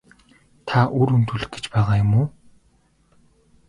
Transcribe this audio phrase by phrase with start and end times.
[0.67, 2.27] Та үр хөндүүлэх гэж байгаа юм уу?